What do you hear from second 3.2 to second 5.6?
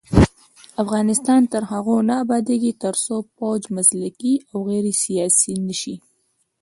پوځ مسلکي او غیر سیاسي